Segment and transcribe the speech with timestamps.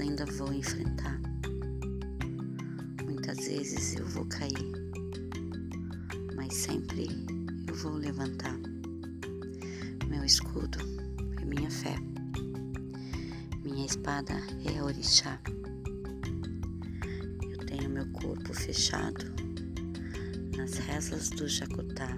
[0.00, 1.20] ainda vou enfrentar.
[3.04, 4.72] Muitas vezes eu vou cair,
[6.36, 7.08] mas sempre
[7.66, 8.56] eu vou levantar.
[10.08, 10.78] Meu escudo
[11.40, 11.96] é minha fé,
[13.64, 14.34] minha espada
[14.72, 15.40] é orixá.
[17.42, 19.34] Eu tenho meu corpo fechado
[20.56, 22.16] nas rezas do Jacutá.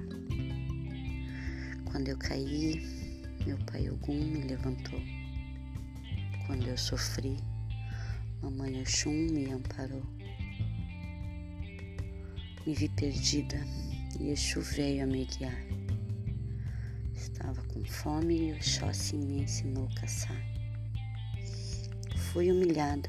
[1.87, 2.83] Quando eu caí,
[3.47, 5.01] meu pai Ogum me levantou.
[6.47, 7.39] Quando eu sofri,
[8.45, 10.03] mamãe Oxum me amparou.
[12.67, 13.59] Me vi perdida
[14.21, 15.59] e Exu veio a me guiar.
[17.15, 20.37] Estava com fome e Oxóssi me ensinou a caçar.
[22.17, 23.09] Fui humilhada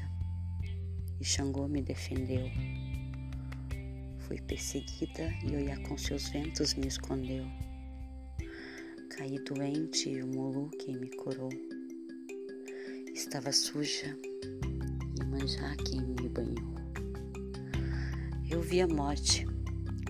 [1.20, 2.50] e Xangô me defendeu.
[4.20, 7.44] Fui perseguida e Oiá com seus ventos me escondeu.
[9.10, 11.50] Caí doente e o Molu quem me curou.
[13.14, 14.16] Estava suja
[15.38, 16.74] Manjá quem me banhou.
[18.48, 19.46] Eu vi a morte,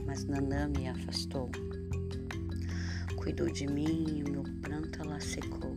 [0.07, 1.51] mas Nanã me afastou.
[3.17, 5.77] Cuidou de mim e o meu pranto ela secou.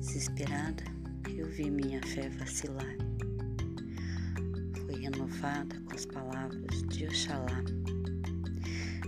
[0.00, 0.82] Desesperada,
[1.28, 2.96] eu vi minha fé vacilar.
[4.84, 7.62] Foi renovada com as palavras de Oxalá.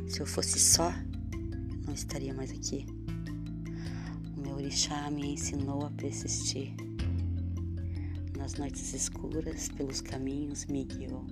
[0.06, 0.92] Se eu fosse só,
[1.32, 2.86] eu não estaria mais aqui
[4.54, 6.74] orixá me ensinou a persistir.
[8.38, 11.26] Nas noites escuras, pelos caminhos me guiou.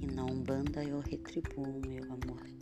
[0.00, 2.59] E na Umbanda eu retribuo meu amor.